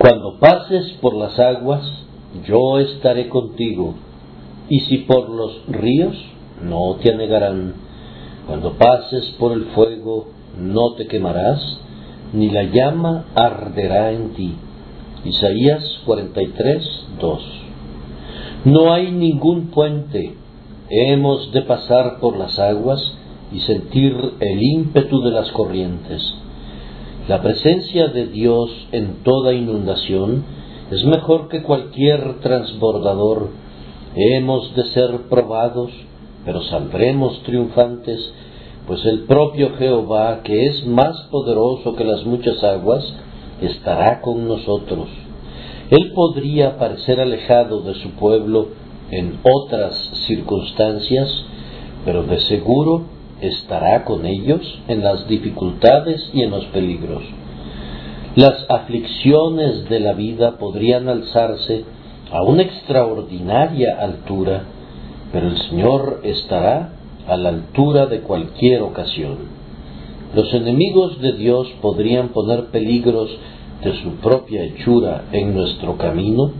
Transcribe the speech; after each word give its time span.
Cuando 0.00 0.38
pases 0.38 0.92
por 1.02 1.14
las 1.14 1.38
aguas, 1.38 1.82
yo 2.48 2.78
estaré 2.78 3.28
contigo, 3.28 3.96
y 4.70 4.80
si 4.80 4.96
por 4.96 5.28
los 5.28 5.66
ríos, 5.68 6.16
no 6.62 6.96
te 7.02 7.12
anegarán. 7.12 7.74
Cuando 8.46 8.78
pases 8.78 9.26
por 9.38 9.52
el 9.52 9.66
fuego, 9.74 10.28
no 10.58 10.94
te 10.94 11.06
quemarás, 11.06 11.60
ni 12.32 12.48
la 12.48 12.62
llama 12.62 13.26
arderá 13.34 14.12
en 14.12 14.32
ti. 14.32 14.54
Isaías 15.26 15.84
43, 16.06 17.06
2. 17.20 17.42
No 18.64 18.94
hay 18.94 19.12
ningún 19.12 19.66
puente. 19.66 20.34
Hemos 20.88 21.52
de 21.52 21.60
pasar 21.60 22.20
por 22.20 22.38
las 22.38 22.58
aguas 22.58 23.02
y 23.52 23.60
sentir 23.60 24.14
el 24.40 24.62
ímpetu 24.62 25.20
de 25.20 25.30
las 25.30 25.52
corrientes. 25.52 26.22
La 27.28 27.42
presencia 27.42 28.08
de 28.08 28.26
Dios 28.26 28.70
en 28.92 29.22
toda 29.22 29.52
inundación 29.52 30.44
es 30.90 31.04
mejor 31.04 31.48
que 31.48 31.62
cualquier 31.62 32.40
transbordador. 32.40 33.50
Hemos 34.16 34.74
de 34.74 34.84
ser 34.86 35.28
probados, 35.28 35.90
pero 36.44 36.62
saldremos 36.62 37.42
triunfantes, 37.44 38.32
pues 38.86 39.04
el 39.04 39.20
propio 39.24 39.76
Jehová, 39.76 40.40
que 40.42 40.66
es 40.66 40.86
más 40.86 41.16
poderoso 41.30 41.94
que 41.94 42.04
las 42.04 42.24
muchas 42.24 42.64
aguas, 42.64 43.04
estará 43.60 44.22
con 44.22 44.48
nosotros. 44.48 45.08
Él 45.90 46.12
podría 46.14 46.78
parecer 46.78 47.20
alejado 47.20 47.82
de 47.82 47.94
su 47.94 48.10
pueblo 48.12 48.68
en 49.10 49.38
otras 49.42 49.94
circunstancias, 50.26 51.28
pero 52.04 52.22
de 52.24 52.40
seguro 52.40 53.19
estará 53.40 54.04
con 54.04 54.26
ellos 54.26 54.60
en 54.88 55.02
las 55.02 55.26
dificultades 55.28 56.30
y 56.32 56.42
en 56.42 56.50
los 56.50 56.64
peligros. 56.66 57.22
Las 58.36 58.64
aflicciones 58.68 59.88
de 59.88 60.00
la 60.00 60.12
vida 60.12 60.58
podrían 60.58 61.08
alzarse 61.08 61.84
a 62.30 62.42
una 62.42 62.62
extraordinaria 62.62 63.98
altura, 64.00 64.62
pero 65.32 65.48
el 65.48 65.58
Señor 65.68 66.20
estará 66.22 66.92
a 67.26 67.36
la 67.36 67.48
altura 67.48 68.06
de 68.06 68.20
cualquier 68.20 68.82
ocasión. 68.82 69.38
Los 70.34 70.54
enemigos 70.54 71.20
de 71.20 71.32
Dios 71.32 71.66
podrían 71.82 72.28
poner 72.28 72.66
peligros 72.66 73.30
de 73.82 73.94
su 74.02 74.10
propia 74.16 74.62
hechura 74.62 75.24
en 75.32 75.54
nuestro 75.54 75.96
camino, 75.96 76.52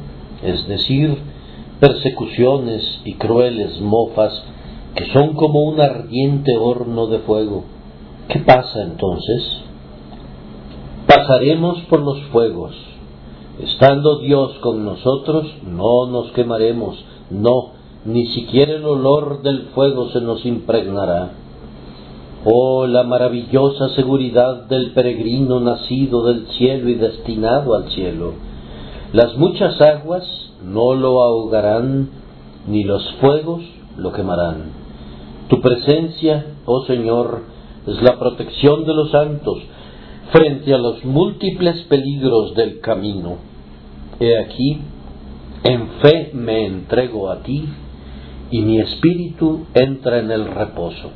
es 0.42 0.66
decir, 0.66 1.18
persecuciones 1.78 3.00
y 3.04 3.14
crueles 3.14 3.80
mofas 3.80 4.44
que 4.94 5.06
son 5.12 5.34
como 5.34 5.62
un 5.64 5.80
ardiente 5.80 6.56
horno 6.56 7.06
de 7.06 7.20
fuego. 7.20 7.64
¿Qué 8.28 8.40
pasa 8.40 8.82
entonces? 8.82 9.42
Pasaremos 11.06 11.80
por 11.88 12.00
los 12.00 12.20
fuegos. 12.32 12.74
Estando 13.60 14.20
Dios 14.20 14.52
con 14.60 14.84
nosotros, 14.84 15.46
no 15.64 16.06
nos 16.06 16.30
quemaremos, 16.32 16.96
no, 17.30 17.72
ni 18.04 18.26
siquiera 18.26 18.72
el 18.72 18.84
olor 18.84 19.42
del 19.42 19.66
fuego 19.74 20.08
se 20.10 20.20
nos 20.20 20.46
impregnará. 20.46 21.32
Oh, 22.44 22.86
la 22.86 23.02
maravillosa 23.02 23.90
seguridad 23.90 24.66
del 24.66 24.92
peregrino 24.92 25.60
nacido 25.60 26.24
del 26.24 26.46
cielo 26.52 26.88
y 26.88 26.94
destinado 26.94 27.74
al 27.74 27.90
cielo. 27.90 28.32
Las 29.12 29.36
muchas 29.36 29.78
aguas 29.80 30.24
no 30.64 30.94
lo 30.94 31.22
ahogarán, 31.22 32.08
ni 32.66 32.84
los 32.84 33.02
fuegos 33.20 33.62
lo 33.96 34.12
quemarán. 34.12 34.72
Tu 35.48 35.60
presencia, 35.60 36.54
oh 36.64 36.84
Señor, 36.84 37.42
es 37.86 38.02
la 38.02 38.18
protección 38.18 38.84
de 38.84 38.94
los 38.94 39.10
santos 39.10 39.58
frente 40.32 40.72
a 40.74 40.78
los 40.78 41.04
múltiples 41.04 41.82
peligros 41.82 42.54
del 42.54 42.80
camino. 42.80 43.38
He 44.20 44.38
aquí, 44.38 44.80
en 45.64 45.88
fe 46.02 46.30
me 46.34 46.66
entrego 46.66 47.30
a 47.30 47.42
ti, 47.42 47.68
y 48.50 48.60
mi 48.62 48.80
espíritu 48.80 49.66
entra 49.74 50.18
en 50.18 50.30
el 50.30 50.46
reposo. 50.46 51.10